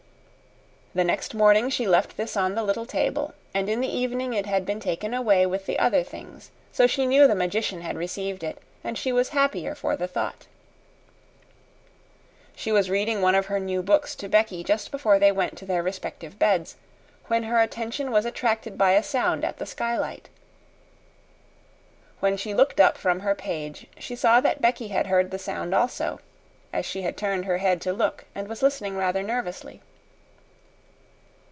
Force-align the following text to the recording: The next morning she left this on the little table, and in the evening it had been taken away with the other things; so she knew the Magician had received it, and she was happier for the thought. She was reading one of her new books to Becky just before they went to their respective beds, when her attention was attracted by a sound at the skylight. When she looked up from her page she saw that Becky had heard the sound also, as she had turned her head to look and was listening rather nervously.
The 0.93 1.05
next 1.05 1.33
morning 1.33 1.69
she 1.69 1.87
left 1.87 2.17
this 2.17 2.35
on 2.35 2.53
the 2.53 2.63
little 2.63 2.85
table, 2.85 3.33
and 3.53 3.69
in 3.69 3.79
the 3.79 3.87
evening 3.87 4.33
it 4.33 4.45
had 4.45 4.65
been 4.65 4.81
taken 4.81 5.13
away 5.13 5.45
with 5.45 5.65
the 5.65 5.79
other 5.79 6.03
things; 6.03 6.51
so 6.73 6.85
she 6.85 7.05
knew 7.05 7.27
the 7.27 7.33
Magician 7.33 7.79
had 7.79 7.95
received 7.95 8.43
it, 8.43 8.57
and 8.83 8.97
she 8.97 9.13
was 9.13 9.29
happier 9.29 9.73
for 9.73 9.95
the 9.95 10.09
thought. 10.09 10.47
She 12.57 12.73
was 12.73 12.89
reading 12.89 13.21
one 13.21 13.35
of 13.35 13.45
her 13.45 13.57
new 13.57 13.81
books 13.81 14.15
to 14.15 14.27
Becky 14.27 14.65
just 14.65 14.91
before 14.91 15.17
they 15.17 15.31
went 15.31 15.57
to 15.59 15.65
their 15.65 15.81
respective 15.81 16.37
beds, 16.37 16.75
when 17.27 17.43
her 17.43 17.61
attention 17.61 18.11
was 18.11 18.25
attracted 18.25 18.77
by 18.77 18.91
a 18.91 19.01
sound 19.01 19.45
at 19.45 19.59
the 19.59 19.65
skylight. 19.65 20.27
When 22.19 22.35
she 22.35 22.53
looked 22.53 22.81
up 22.81 22.97
from 22.97 23.21
her 23.21 23.33
page 23.33 23.87
she 23.97 24.17
saw 24.17 24.41
that 24.41 24.61
Becky 24.61 24.89
had 24.89 25.07
heard 25.07 25.31
the 25.31 25.39
sound 25.39 25.73
also, 25.73 26.19
as 26.73 26.85
she 26.85 27.03
had 27.03 27.15
turned 27.15 27.45
her 27.45 27.59
head 27.59 27.79
to 27.83 27.93
look 27.93 28.25
and 28.35 28.49
was 28.49 28.61
listening 28.61 28.97
rather 28.97 29.23
nervously. 29.23 29.79